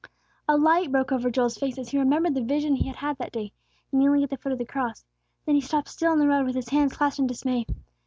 [0.47, 3.31] A light broke over Joel's face as he remembered the vision he had had that
[3.31, 3.53] day,
[3.91, 5.05] kneeling at the foot of the cross;
[5.45, 7.67] then he stopped still in the road, with his hands clasped in dismay.